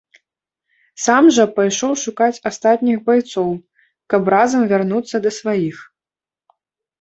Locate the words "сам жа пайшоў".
1.03-1.93